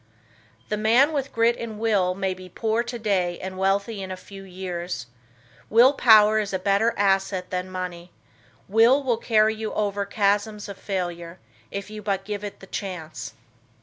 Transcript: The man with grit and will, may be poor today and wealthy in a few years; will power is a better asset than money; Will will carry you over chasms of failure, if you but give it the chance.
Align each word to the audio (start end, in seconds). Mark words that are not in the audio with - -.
The 0.69 0.77
man 0.77 1.13
with 1.13 1.31
grit 1.31 1.55
and 1.59 1.77
will, 1.77 2.15
may 2.15 2.33
be 2.33 2.49
poor 2.49 2.81
today 2.81 3.37
and 3.39 3.55
wealthy 3.55 4.01
in 4.01 4.09
a 4.09 4.17
few 4.17 4.41
years; 4.41 5.05
will 5.69 5.93
power 5.93 6.39
is 6.39 6.53
a 6.53 6.57
better 6.57 6.95
asset 6.97 7.51
than 7.51 7.69
money; 7.69 8.11
Will 8.67 9.03
will 9.03 9.17
carry 9.17 9.53
you 9.53 9.71
over 9.73 10.03
chasms 10.07 10.67
of 10.67 10.79
failure, 10.79 11.37
if 11.69 11.91
you 11.91 12.01
but 12.01 12.25
give 12.25 12.43
it 12.43 12.61
the 12.61 12.65
chance. 12.65 13.35